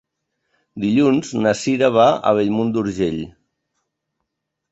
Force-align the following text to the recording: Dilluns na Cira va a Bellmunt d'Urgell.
Dilluns 0.83 1.33
na 1.43 1.51
Cira 1.59 1.89
va 1.97 2.07
a 2.29 2.33
Bellmunt 2.39 2.71
d'Urgell. 2.77 3.19